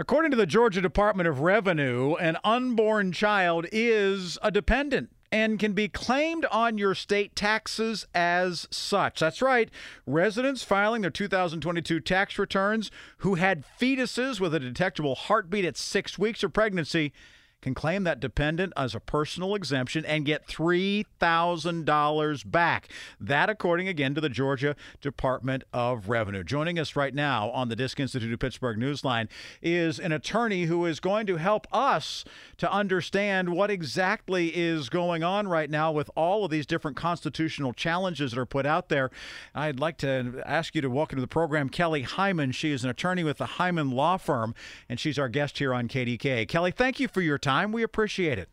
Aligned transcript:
According 0.00 0.30
to 0.30 0.36
the 0.38 0.46
Georgia 0.46 0.80
Department 0.80 1.28
of 1.28 1.40
Revenue, 1.40 2.14
an 2.14 2.38
unborn 2.42 3.12
child 3.12 3.66
is 3.70 4.38
a 4.42 4.50
dependent 4.50 5.10
and 5.30 5.58
can 5.58 5.74
be 5.74 5.88
claimed 5.88 6.46
on 6.50 6.78
your 6.78 6.94
state 6.94 7.36
taxes 7.36 8.06
as 8.14 8.66
such. 8.70 9.20
That's 9.20 9.42
right. 9.42 9.68
Residents 10.06 10.62
filing 10.62 11.02
their 11.02 11.10
2022 11.10 12.00
tax 12.00 12.38
returns 12.38 12.90
who 13.18 13.34
had 13.34 13.62
fetuses 13.78 14.40
with 14.40 14.54
a 14.54 14.58
detectable 14.58 15.14
heartbeat 15.14 15.66
at 15.66 15.76
six 15.76 16.18
weeks 16.18 16.42
of 16.42 16.54
pregnancy 16.54 17.12
can 17.60 17.74
claim 17.74 18.04
that 18.04 18.20
dependent 18.20 18.72
as 18.76 18.94
a 18.94 19.00
personal 19.00 19.54
exemption 19.54 20.04
and 20.06 20.24
get 20.24 20.46
$3,000 20.46 22.50
back. 22.50 22.88
That, 23.20 23.50
according 23.50 23.88
again 23.88 24.14
to 24.14 24.20
the 24.20 24.28
Georgia 24.28 24.74
Department 25.00 25.64
of 25.72 26.08
Revenue. 26.08 26.42
Joining 26.42 26.78
us 26.78 26.96
right 26.96 27.14
now 27.14 27.50
on 27.50 27.68
the 27.68 27.76
Disk 27.76 28.00
Institute 28.00 28.32
of 28.32 28.38
Pittsburgh 28.38 28.78
Newsline 28.78 29.28
is 29.60 29.98
an 29.98 30.12
attorney 30.12 30.64
who 30.64 30.86
is 30.86 31.00
going 31.00 31.26
to 31.26 31.36
help 31.36 31.66
us 31.72 32.24
to 32.56 32.72
understand 32.72 33.50
what 33.50 33.70
exactly 33.70 34.56
is 34.56 34.88
going 34.88 35.22
on 35.22 35.46
right 35.46 35.68
now 35.68 35.92
with 35.92 36.10
all 36.16 36.44
of 36.44 36.50
these 36.50 36.66
different 36.66 36.96
constitutional 36.96 37.74
challenges 37.74 38.32
that 38.32 38.40
are 38.40 38.46
put 38.46 38.64
out 38.64 38.88
there. 38.88 39.10
I'd 39.54 39.80
like 39.80 39.98
to 39.98 40.42
ask 40.46 40.74
you 40.74 40.80
to 40.80 40.88
welcome 40.88 41.16
to 41.16 41.20
the 41.20 41.26
program 41.26 41.68
Kelly 41.68 42.02
Hyman. 42.02 42.52
She 42.52 42.72
is 42.72 42.84
an 42.84 42.90
attorney 42.90 43.24
with 43.24 43.36
the 43.36 43.46
Hyman 43.46 43.90
Law 43.90 44.16
Firm, 44.16 44.54
and 44.88 44.98
she's 44.98 45.18
our 45.18 45.28
guest 45.28 45.58
here 45.58 45.74
on 45.74 45.88
KDKA. 45.88 46.48
Kelly, 46.48 46.70
thank 46.70 46.98
you 46.98 47.08
for 47.08 47.20
your 47.20 47.36
time 47.36 47.49
time. 47.50 47.72
We 47.72 47.82
appreciate 47.82 48.38
it. 48.38 48.48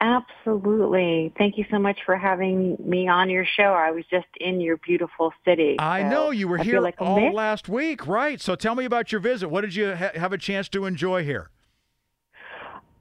Absolutely. 0.00 1.32
Thank 1.36 1.58
you 1.58 1.66
so 1.70 1.78
much 1.78 1.98
for 2.06 2.16
having 2.16 2.76
me 2.82 3.06
on 3.06 3.28
your 3.28 3.44
show. 3.44 3.74
I 3.74 3.90
was 3.90 4.04
just 4.10 4.28
in 4.40 4.60
your 4.60 4.78
beautiful 4.78 5.32
city. 5.44 5.76
I 5.78 6.02
so 6.02 6.08
know 6.08 6.30
you 6.30 6.48
were 6.48 6.58
I 6.58 6.64
here 6.64 6.80
like 6.80 6.94
all 6.98 7.32
last 7.34 7.68
week, 7.68 8.06
right? 8.06 8.40
So 8.40 8.54
tell 8.54 8.74
me 8.74 8.86
about 8.86 9.12
your 9.12 9.20
visit. 9.20 9.48
What 9.48 9.60
did 9.60 9.74
you 9.74 9.94
ha- 9.94 10.12
have 10.14 10.32
a 10.32 10.38
chance 10.38 10.70
to 10.70 10.86
enjoy 10.86 11.22
here? 11.24 11.50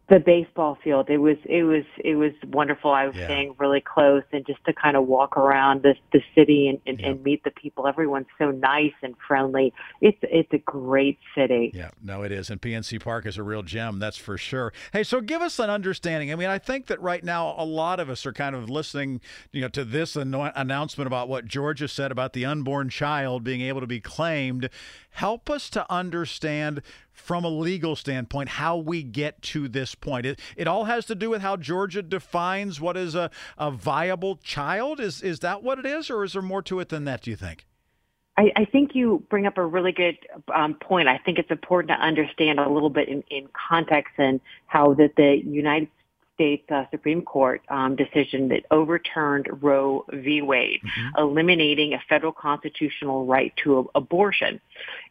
The 0.09 0.19
baseball 0.19 0.77
field. 0.83 1.09
It 1.09 1.17
was 1.19 1.37
it 1.45 1.63
was 1.63 1.83
it 2.03 2.15
was 2.15 2.31
wonderful. 2.47 2.91
I 2.91 3.05
was 3.07 3.15
Yeah. 3.15 3.25
staying 3.25 3.55
really 3.59 3.81
close 3.81 4.23
and 4.33 4.45
just 4.45 4.63
to 4.65 4.73
kind 4.73 4.97
of 4.97 5.07
walk 5.07 5.37
around 5.37 5.83
the 5.83 5.95
the 6.11 6.21
city 6.35 6.67
and, 6.67 6.79
and, 6.87 6.99
Yeah. 6.99 7.09
and 7.09 7.23
meet 7.23 7.43
the 7.43 7.51
people. 7.51 7.87
Everyone's 7.87 8.27
so 8.37 8.51
nice 8.51 8.93
and 9.03 9.15
friendly. 9.27 9.73
It's 10.01 10.17
it's 10.23 10.51
a 10.53 10.57
great 10.57 11.19
city. 11.35 11.71
Yeah, 11.73 11.91
no, 12.03 12.23
it 12.23 12.31
is. 12.31 12.49
And 12.49 12.59
PNC 12.61 12.99
Park 12.99 13.25
is 13.25 13.37
a 13.37 13.43
real 13.43 13.61
gem, 13.63 13.99
that's 13.99 14.17
for 14.17 14.37
sure. 14.37 14.73
Hey, 14.93 15.03
so 15.03 15.21
give 15.21 15.41
us 15.41 15.59
an 15.59 15.69
understanding. 15.69 16.31
I 16.31 16.35
mean, 16.35 16.49
I 16.49 16.57
think 16.57 16.87
that 16.87 17.01
right 17.01 17.23
now 17.23 17.53
a 17.57 17.65
lot 17.65 17.99
of 17.99 18.09
us 18.09 18.25
are 18.25 18.33
kind 18.33 18.55
of 18.55 18.69
listening, 18.69 19.21
you 19.51 19.61
know, 19.61 19.69
to 19.69 19.85
this 19.85 20.15
anno- 20.17 20.51
announcement 20.55 21.05
about 21.07 21.29
what 21.29 21.45
Georgia 21.45 21.87
said 21.87 22.11
about 22.11 22.33
the 22.33 22.45
unborn 22.45 22.89
child 22.89 23.43
being 23.43 23.61
able 23.61 23.81
to 23.81 23.87
be 23.87 23.99
claimed. 23.99 24.69
Help 25.19 25.49
us 25.49 25.69
to 25.71 25.85
understand 25.91 26.81
from 27.11 27.43
a 27.43 27.49
legal 27.49 27.97
standpoint 27.97 28.47
how 28.47 28.77
we 28.77 29.03
get 29.03 29.41
to 29.41 29.67
this 29.67 29.93
point. 29.93 30.25
It, 30.25 30.39
it 30.55 30.65
all 30.65 30.85
has 30.85 31.05
to 31.07 31.13
do 31.13 31.29
with 31.29 31.41
how 31.41 31.57
Georgia 31.57 32.01
defines 32.01 32.79
what 32.79 32.95
is 32.95 33.15
a, 33.15 33.29
a 33.57 33.69
viable 33.69 34.37
child. 34.37 35.01
Is 35.01 35.21
is 35.21 35.39
that 35.39 35.61
what 35.61 35.77
it 35.77 35.85
is, 35.85 36.09
or 36.09 36.23
is 36.23 36.31
there 36.31 36.41
more 36.41 36.61
to 36.61 36.79
it 36.79 36.87
than 36.87 37.03
that? 37.03 37.23
Do 37.23 37.31
you 37.31 37.35
think? 37.35 37.65
I, 38.37 38.53
I 38.55 38.63
think 38.63 38.95
you 38.95 39.21
bring 39.29 39.45
up 39.45 39.57
a 39.57 39.65
really 39.65 39.91
good 39.91 40.17
um, 40.55 40.75
point. 40.75 41.09
I 41.09 41.17
think 41.17 41.37
it's 41.37 41.51
important 41.51 41.89
to 41.89 41.95
understand 41.95 42.57
a 42.57 42.69
little 42.69 42.89
bit 42.89 43.09
in, 43.09 43.21
in 43.29 43.49
context 43.69 44.13
and 44.17 44.39
how 44.67 44.93
that 44.93 45.17
the 45.17 45.41
United 45.45 45.89
States 46.39 46.63
uh, 46.71 46.85
Supreme 46.89 47.21
Court 47.21 47.61
um, 47.67 47.97
decision 47.97 48.47
that 48.47 48.63
overturned 48.71 49.49
Roe 49.61 50.05
v. 50.09 50.41
Wade, 50.41 50.79
eliminating 51.17 51.93
a 51.93 52.01
federal 52.07 52.31
constitutional 52.31 53.25
right 53.25 53.53
to 53.57 53.79
a- 53.79 53.97
abortion. 53.99 54.61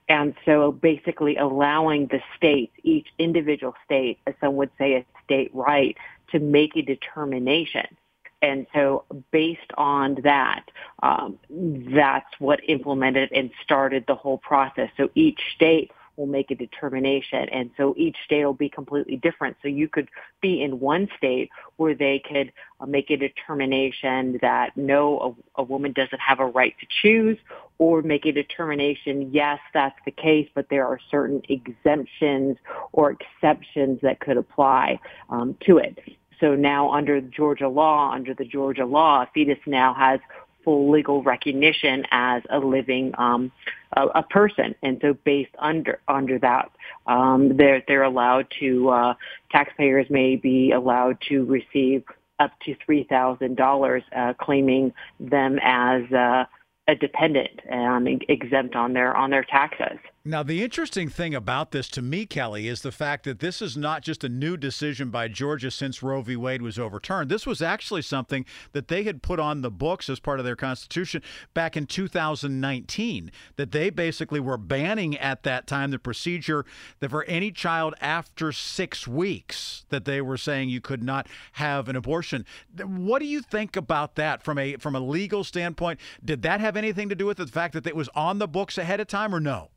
And 0.09 0.35
so 0.47 0.73
basically 0.73 1.37
allowing 1.37 2.07
the 2.07 2.23
states, 2.35 2.73
each 2.83 3.09
individual 3.19 3.75
state, 3.85 4.19
as 4.27 4.35
some 4.41 4.57
would 4.57 4.71
say 4.79 4.95
a 4.95 5.05
state 5.23 5.51
right, 5.53 5.99
to 6.33 6.39
make 6.39 6.77
a 6.77 6.83
determination. 6.83 7.87
And 8.41 8.67
so 8.73 9.05
based 9.31 9.71
on 9.77 10.15
that, 10.23 10.65
um, 11.03 11.39
that's 11.51 12.33
what 12.39 12.61
implemented 12.67 13.33
and 13.33 13.51
started 13.63 14.05
the 14.07 14.15
whole 14.15 14.39
process. 14.39 14.89
So 14.97 15.11
each 15.15 15.41
state 15.55 15.91
will 16.19 16.27
make 16.27 16.51
a 16.51 16.55
determination. 16.55 17.49
And 17.49 17.71
so 17.77 17.95
each 17.97 18.17
state 18.25 18.45
will 18.45 18.53
be 18.53 18.69
completely 18.69 19.17
different. 19.17 19.57
So 19.63 19.69
you 19.69 19.89
could 19.89 20.09
be 20.43 20.63
in 20.63 20.81
one 20.81 21.09
state 21.17 21.49
where 21.77 21.95
they 21.95 22.19
could 22.29 22.53
uh, 22.81 22.87
make 22.87 23.11
a 23.11 23.17
determination 23.17 24.39
that 24.43 24.77
no, 24.77 25.37
a, 25.57 25.61
a 25.61 25.63
woman 25.63 25.93
doesn't 25.93 26.21
have 26.21 26.41
a 26.41 26.47
right 26.47 26.75
to 26.81 26.87
choose 27.03 27.39
or 27.79 28.03
make 28.03 28.27
a 28.27 28.33
determination, 28.33 29.31
yes, 29.33 29.61
that's 29.73 29.99
the 30.05 30.11
case, 30.11 30.49
but 30.55 30.69
there 30.69 30.85
are 30.85 30.99
certain 31.11 31.41
exemptions 31.49 32.59
or 32.93 33.13
exceptions 33.13 34.01
that 34.03 34.19
could 34.19 34.37
apply 34.37 34.99
um, 35.31 35.57
to 35.65 35.79
it. 35.79 35.99
So 36.41 36.55
now 36.55 36.93
under 36.93 37.21
Georgia 37.21 37.69
law, 37.69 38.13
under 38.13 38.35
the 38.35 38.45
Georgia 38.45 38.85
law, 38.85 39.23
a 39.23 39.31
fetus 39.33 39.59
now 39.67 39.95
has 39.95 40.21
full 40.69 40.91
legal 40.91 41.23
recognition 41.23 42.05
as 42.11 42.43
a 42.51 42.59
living 42.59 43.11
um, 43.17 43.51
a, 43.97 44.03
a 44.09 44.23
person, 44.23 44.75
and 44.83 44.99
so 45.01 45.15
based 45.25 45.55
under 45.59 45.99
under 46.09 46.39
that, 46.39 46.71
um, 47.07 47.57
they're 47.57 47.83
they're 47.89 48.03
allowed 48.03 48.47
to 48.61 48.91
uh, 48.91 49.15
taxpayers 49.51 50.07
may 50.11 50.37
be 50.37 50.73
allowed 50.73 51.17
to 51.27 51.47
receive 51.47 52.05
up 52.39 52.53
to 52.67 52.77
three 52.85 53.05
thousand 53.05 53.57
dollars, 53.57 54.03
uh, 54.15 54.35
claiming 54.39 54.93
them 55.19 55.59
as 55.63 56.03
uh, 56.13 56.45
a 56.87 56.95
dependent 56.95 57.61
and 57.71 58.23
exempt 58.29 58.77
on 58.77 58.93
their 58.93 59.17
on 59.17 59.31
their 59.31 59.45
taxes. 59.45 59.99
Now, 60.29 60.43
the 60.43 60.63
interesting 60.63 61.09
thing 61.09 61.35
about 61.35 61.71
this 61.71 61.89
to 61.89 62.03
me, 62.03 62.27
Kelly, 62.27 62.69
is 62.69 62.83
the 62.83 62.93
fact 62.93 63.25
that 63.25 63.39
this 63.39 63.63
is 63.63 63.79
not 63.79 64.03
just 64.03 64.23
a 64.23 64.29
new 64.29 64.59
decision 64.59 65.09
by 65.09 65.27
Georgia 65.27 65.71
since 65.71 66.03
Roe 66.03 66.21
v. 66.21 66.37
Wade 66.37 66.61
was 66.61 66.79
overturned. 66.79 67.31
This 67.31 67.47
was 67.47 67.63
actually 67.63 68.03
something 68.03 68.45
that 68.73 68.89
they 68.89 69.05
had 69.05 69.23
put 69.23 69.41
on 69.41 69.63
the 69.63 69.71
books 69.71 70.11
as 70.11 70.21
part 70.21 70.39
of 70.39 70.45
their 70.45 70.55
constitution 70.55 71.23
back 71.55 71.79
in 71.79 71.87
2019, 71.87 73.33
that 73.57 73.73
they 73.73 73.89
basically 73.89 74.39
were 74.39 74.59
banning 74.59 75.17
at 75.17 75.45
that 75.45 75.67
time 75.67 75.93
the 75.93 75.99
procedure 75.99 76.67
that 77.01 77.09
for 77.09 77.25
any 77.25 77.51
child 77.51 77.95
after 77.99 78.53
six 78.53 79.09
weeks, 79.09 79.87
that 79.89 80.05
they 80.05 80.21
were 80.21 80.37
saying 80.37 80.69
you 80.69 80.83
could 80.83 81.03
not 81.03 81.27
have 81.53 81.89
an 81.89 81.97
abortion. 81.97 82.45
What 82.85 83.21
do 83.21 83.25
you 83.25 83.41
think 83.41 83.77
about 83.77 84.17
that 84.17 84.43
from 84.43 84.59
a 84.59 84.77
from 84.77 84.95
a 84.95 85.01
legal 85.01 85.43
standpoint? 85.43 85.99
Did 86.23 86.43
that 86.43 86.61
have 86.61 86.77
anything 86.77 87.09
to 87.09 87.15
do 87.15 87.25
with 87.25 87.39
the 87.39 87.47
fact 87.47 87.73
that 87.73 87.87
it 87.87 87.97
was 87.97 88.11
on 88.15 88.39
the 88.39 88.47
books 88.47 88.77
ahead 88.77 89.01
of 89.01 89.07
time 89.07 89.35
or 89.35 89.41
no? 89.41 89.71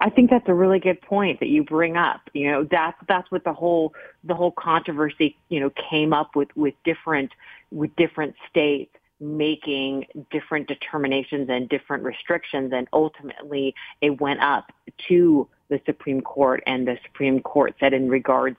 I 0.00 0.10
think 0.10 0.30
that's 0.30 0.48
a 0.48 0.54
really 0.54 0.78
good 0.78 1.00
point 1.00 1.40
that 1.40 1.48
you 1.48 1.64
bring 1.64 1.96
up. 1.96 2.20
You 2.32 2.50
know, 2.50 2.64
that's 2.64 2.96
that's 3.08 3.30
what 3.30 3.44
the 3.44 3.52
whole 3.52 3.94
the 4.24 4.34
whole 4.34 4.52
controversy, 4.52 5.36
you 5.48 5.60
know, 5.60 5.70
came 5.90 6.12
up 6.12 6.36
with 6.36 6.48
with 6.56 6.74
different 6.84 7.32
with 7.70 7.94
different 7.96 8.34
states 8.48 8.94
making 9.24 10.06
different 10.30 10.68
determinations 10.68 11.48
and 11.48 11.68
different 11.68 12.02
restrictions 12.02 12.72
and 12.74 12.86
ultimately 12.92 13.74
it 14.00 14.20
went 14.20 14.40
up 14.40 14.72
to 15.08 15.48
the 15.68 15.80
Supreme 15.86 16.20
Court 16.20 16.62
and 16.66 16.86
the 16.86 16.98
Supreme 17.04 17.40
Court 17.40 17.74
said 17.80 17.94
in 17.94 18.08
regards 18.08 18.58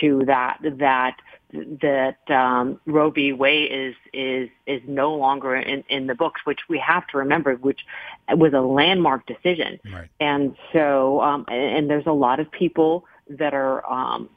to 0.00 0.24
that 0.26 0.58
that 0.62 1.16
that 1.52 2.30
um, 2.30 2.80
Roe 2.86 3.10
v. 3.10 3.32
Wade 3.32 3.70
is 3.72 3.94
is 4.12 4.48
is 4.66 4.82
no 4.86 5.14
longer 5.14 5.56
in, 5.56 5.84
in 5.88 6.06
the 6.06 6.14
books, 6.14 6.40
which 6.44 6.60
we 6.68 6.78
have 6.78 7.06
to 7.08 7.18
remember, 7.18 7.54
which 7.56 7.80
was 8.30 8.52
a 8.52 8.60
landmark 8.60 9.26
decision. 9.26 9.80
Right. 9.92 10.08
And 10.20 10.56
so, 10.72 11.20
um, 11.22 11.44
and, 11.48 11.76
and 11.76 11.90
there's 11.90 12.06
a 12.06 12.12
lot 12.12 12.40
of 12.40 12.50
people 12.50 13.04
that 13.28 13.54
are 13.54 13.88
um, 13.90 14.28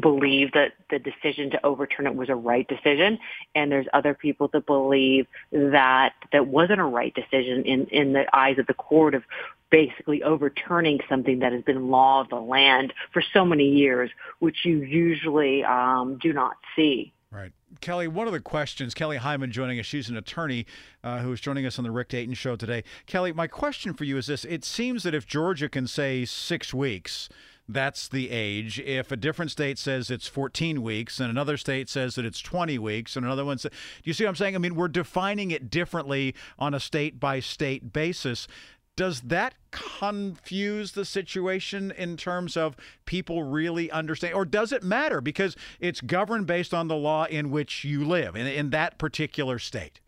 believe 0.00 0.52
that 0.52 0.72
the 0.90 0.98
decision 0.98 1.50
to 1.50 1.66
overturn 1.66 2.06
it 2.06 2.14
was 2.14 2.28
a 2.28 2.34
right 2.34 2.66
decision, 2.68 3.18
and 3.54 3.70
there's 3.70 3.86
other 3.92 4.14
people 4.14 4.48
that 4.52 4.66
believe 4.66 5.26
that 5.50 6.12
that 6.32 6.46
wasn't 6.46 6.80
a 6.80 6.84
right 6.84 7.14
decision 7.14 7.64
in 7.64 7.86
in 7.86 8.12
the 8.12 8.24
eyes 8.32 8.58
of 8.58 8.66
the 8.66 8.74
court 8.74 9.14
of 9.14 9.22
basically 9.70 10.22
overturning 10.22 11.00
something 11.08 11.40
that 11.40 11.52
has 11.52 11.62
been 11.62 11.88
law 11.90 12.20
of 12.20 12.28
the 12.28 12.36
land 12.36 12.92
for 13.12 13.22
so 13.32 13.44
many 13.44 13.70
years, 13.70 14.10
which 14.38 14.58
you 14.64 14.82
usually 14.82 15.64
um, 15.64 16.18
do 16.20 16.32
not 16.32 16.56
see. 16.76 17.12
Right. 17.32 17.52
Kelly, 17.80 18.06
one 18.08 18.26
of 18.26 18.34
the 18.34 18.40
questions, 18.40 18.92
Kelly 18.92 19.16
Hyman 19.16 19.50
joining 19.50 19.80
us, 19.80 19.86
she's 19.86 20.10
an 20.10 20.18
attorney 20.18 20.66
uh, 21.02 21.20
who 21.20 21.32
is 21.32 21.40
joining 21.40 21.64
us 21.64 21.78
on 21.78 21.84
the 21.84 21.90
Rick 21.90 22.10
Dayton 22.10 22.34
show 22.34 22.56
today. 22.56 22.84
Kelly, 23.06 23.32
my 23.32 23.46
question 23.46 23.94
for 23.94 24.04
you 24.04 24.18
is 24.18 24.26
this 24.26 24.44
It 24.44 24.66
seems 24.66 25.02
that 25.04 25.14
if 25.14 25.26
Georgia 25.26 25.70
can 25.70 25.86
say 25.86 26.26
six 26.26 26.74
weeks, 26.74 27.30
that's 27.68 28.08
the 28.08 28.30
age. 28.30 28.80
If 28.80 29.12
a 29.12 29.16
different 29.16 29.50
state 29.50 29.78
says 29.78 30.10
it's 30.10 30.26
14 30.26 30.82
weeks 30.82 31.20
and 31.20 31.30
another 31.30 31.56
state 31.56 31.88
says 31.88 32.16
that 32.16 32.24
it's 32.24 32.40
20 32.40 32.78
weeks 32.78 33.16
and 33.16 33.24
another 33.24 33.44
one 33.44 33.58
says, 33.58 33.70
do 33.70 33.76
you 34.04 34.12
see 34.12 34.24
what 34.24 34.30
I'm 34.30 34.36
saying? 34.36 34.54
I 34.54 34.58
mean, 34.58 34.74
we're 34.74 34.88
defining 34.88 35.50
it 35.50 35.70
differently 35.70 36.34
on 36.58 36.74
a 36.74 36.80
state 36.80 37.20
by 37.20 37.40
state 37.40 37.92
basis. 37.92 38.48
Does 38.94 39.22
that 39.22 39.54
confuse 39.70 40.92
the 40.92 41.04
situation 41.04 41.92
in 41.92 42.18
terms 42.18 42.58
of 42.58 42.76
people 43.06 43.42
really 43.42 43.90
understand, 43.90 44.34
or 44.34 44.44
does 44.44 44.70
it 44.70 44.82
matter 44.82 45.22
because 45.22 45.56
it's 45.80 46.02
governed 46.02 46.46
based 46.46 46.74
on 46.74 46.88
the 46.88 46.96
law 46.96 47.24
in 47.24 47.50
which 47.50 47.84
you 47.84 48.04
live 48.04 48.36
in, 48.36 48.46
in 48.46 48.70
that 48.70 48.98
particular 48.98 49.58
state? 49.58 50.00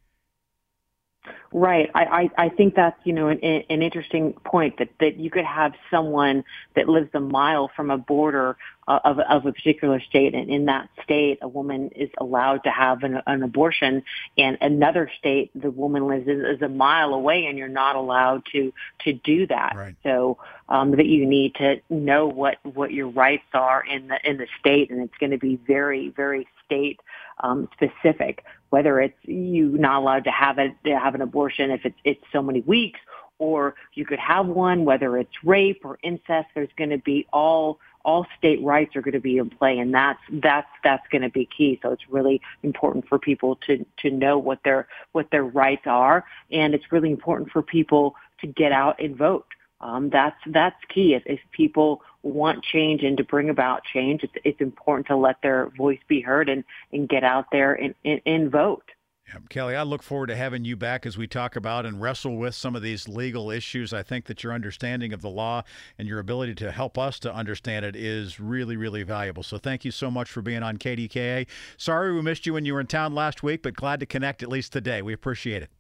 Right. 1.57 1.89
I, 1.95 2.05
I, 2.05 2.47
I 2.47 2.49
think 2.49 2.75
that's, 2.75 2.99
you 3.05 3.13
know, 3.13 3.29
an, 3.29 3.39
an 3.41 3.81
interesting 3.81 4.33
point 4.33 4.79
that, 4.79 4.89
that 4.99 5.19
you 5.19 5.31
could 5.31 5.45
have 5.45 5.73
someone 5.89 6.43
that 6.75 6.89
lives 6.89 7.11
a 7.15 7.21
mile 7.21 7.71
from 7.77 7.93
a 7.93 7.97
border 7.97 8.57
uh, 8.89 8.99
of, 9.05 9.21
of 9.21 9.47
a 9.47 9.53
particular 9.53 10.01
state. 10.01 10.35
And 10.35 10.51
in 10.51 10.65
that 10.65 10.89
state, 11.05 11.39
a 11.43 11.47
woman 11.47 11.91
is 11.91 12.11
allowed 12.19 12.65
to 12.65 12.71
have 12.71 13.05
an, 13.05 13.23
an 13.29 13.45
abortion. 13.45 14.03
And 14.37 14.59
another 14.61 15.09
state, 15.17 15.53
the 15.55 15.71
woman 15.71 16.09
lives 16.09 16.27
is, 16.27 16.57
is 16.57 16.61
a 16.63 16.69
mile 16.69 17.15
away 17.15 17.47
and 17.47 17.57
you're 17.57 17.69
not 17.69 17.95
allowed 17.95 18.43
to, 18.51 18.73
to 19.05 19.13
do 19.13 19.47
that. 19.47 19.75
Right. 19.77 19.95
So, 20.03 20.39
um, 20.69 20.91
that 20.91 21.07
you 21.07 21.25
need 21.25 21.55
to 21.57 21.81
know 21.89 22.27
what, 22.27 22.57
what 22.65 22.91
your 22.91 23.11
rights 23.11 23.47
are 23.55 23.85
in 23.85 24.09
the, 24.09 24.19
in 24.29 24.39
the 24.39 24.49
state. 24.59 24.91
And 24.91 25.01
it's 25.03 25.17
going 25.21 25.31
to 25.31 25.39
be 25.39 25.55
very, 25.55 26.09
very 26.09 26.49
state 26.67 26.99
um, 27.41 27.69
specific, 27.73 28.45
whether 28.71 29.01
it's 29.01 29.19
you 29.23 29.77
not 29.79 30.01
allowed 30.01 30.25
to 30.25 30.31
have 30.31 30.59
it 30.59 30.73
to 30.85 30.99
have 30.99 31.15
an 31.15 31.23
abortion 31.23 31.71
if 31.71 31.85
it's 31.85 31.99
it's 32.05 32.25
so 32.33 32.43
many 32.43 32.61
weeks, 32.63 33.01
or 33.39 33.75
you 33.95 34.05
could 34.05 34.19
have 34.19 34.47
one, 34.47 34.85
whether 34.85 35.17
it's 35.17 35.33
rape 35.45 35.83
or 35.85 35.99
incest. 36.03 36.49
There's 36.55 36.69
going 36.77 36.91
to 36.91 36.99
be 36.99 37.27
all 37.33 37.79
all 38.05 38.27
state 38.37 38.63
rights 38.63 38.95
are 38.97 39.01
going 39.01 39.13
to 39.15 39.21
be 39.21 39.39
in 39.39 39.51
play, 39.51 39.79
and 39.79 39.93
that's 39.93 40.21
that's 40.31 40.69
that's 40.83 41.07
going 41.09 41.23
to 41.23 41.31
be 41.31 41.47
key. 41.47 41.79
So 41.83 41.91
it's 41.91 42.09
really 42.09 42.41
important 42.63 43.09
for 43.09 43.19
people 43.19 43.57
to 43.67 43.85
to 43.99 44.11
know 44.11 44.39
what 44.39 44.61
their 44.65 44.89
what 45.13 45.31
their 45.31 45.45
rights 45.45 45.87
are, 45.87 46.25
and 46.51 46.75
it's 46.75 46.93
really 46.93 47.11
important 47.11 47.51
for 47.51 47.63
people 47.63 48.15
to 48.41 48.47
get 48.47 48.73
out 48.73 49.01
and 49.01 49.17
vote. 49.17 49.47
Um, 49.85 50.09
that's 50.09 50.39
that's 50.47 50.81
key. 50.93 51.15
If, 51.15 51.23
if 51.27 51.41
people 51.53 52.01
want 52.23 52.65
change 52.65 53.03
and 53.03 53.19
to 53.19 53.25
bring 53.25 53.51
about 53.51 53.83
change, 53.85 54.23
it's, 54.23 54.33
it's 54.43 54.61
important 54.61 55.07
to 55.09 55.17
let 55.17 55.43
their 55.43 55.71
voice 55.77 55.99
be 56.09 56.23
heard 56.23 56.49
and, 56.49 56.65
and 56.91 57.07
get 57.07 57.23
out 57.23 57.45
there 57.53 57.75
and, 57.75 57.95
and, 58.03 58.19
and 58.25 58.51
vote. 58.51 58.91
Yeah, 59.29 59.41
Kelly, 59.51 59.77
I 59.77 59.83
look 59.83 60.03
forward 60.03 60.29
to 60.29 60.37
having 60.37 60.65
you 60.65 60.75
back 60.75 61.05
as 61.05 61.19
we 61.19 61.27
talk 61.27 61.55
about 61.55 61.85
and 61.85 62.01
wrestle 62.01 62.37
with 62.37 62.55
some 62.55 62.75
of 62.75 62.81
these 62.81 63.09
legal 63.09 63.51
issues. 63.51 63.93
I 63.93 64.03
think 64.03 64.25
that 64.27 64.43
your 64.43 64.55
understanding 64.55 65.13
of 65.13 65.21
the 65.21 65.29
law 65.29 65.65
and 65.99 66.09
your 66.09 66.19
ability 66.19 66.55
to 66.57 66.73
help 66.73 66.97
us 66.97 67.19
to 67.21 67.35
understand 67.35 67.85
it 67.85 67.95
is 67.95 68.41
really, 68.41 68.79
really 68.79 69.03
valuable. 69.03 69.43
So 69.43 69.59
thank 69.59 69.85
you 69.85 69.91
so 69.91 70.11
much 70.11 70.31
for 70.31 70.41
being 70.41 70.63
on 70.63 70.79
KDKA. 70.79 71.47
Sorry 71.77 72.15
we 72.15 72.23
missed 72.23 72.47
you 72.47 72.55
when 72.55 72.65
you 72.65 72.73
were 72.73 72.81
in 72.81 72.87
town 72.87 73.15
last 73.15 73.43
week, 73.43 73.63
but 73.63 73.75
glad 73.75 74.01
to 74.01 74.07
connect 74.07 74.43
at 74.43 74.49
least 74.49 74.73
today. 74.73 75.03
We 75.03 75.13
appreciate 75.13 75.63
it. 75.63 75.71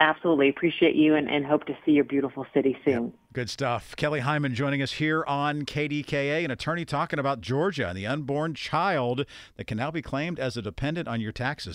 Absolutely. 0.00 0.48
Appreciate 0.48 0.94
you 0.94 1.14
and, 1.14 1.28
and 1.28 1.44
hope 1.44 1.64
to 1.64 1.76
see 1.84 1.92
your 1.92 2.04
beautiful 2.04 2.46
city 2.54 2.76
soon. 2.84 3.04
Yep. 3.04 3.12
Good 3.34 3.50
stuff. 3.50 3.94
Kelly 3.94 4.20
Hyman 4.20 4.54
joining 4.54 4.80
us 4.80 4.92
here 4.92 5.22
on 5.26 5.66
KDKA, 5.66 6.46
an 6.46 6.50
attorney 6.50 6.86
talking 6.86 7.18
about 7.18 7.42
Georgia 7.42 7.86
and 7.86 7.96
the 7.96 8.06
unborn 8.06 8.54
child 8.54 9.26
that 9.56 9.66
can 9.66 9.76
now 9.76 9.90
be 9.90 10.00
claimed 10.00 10.40
as 10.40 10.56
a 10.56 10.62
dependent 10.62 11.06
on 11.08 11.20
your 11.20 11.30
taxes. 11.30 11.66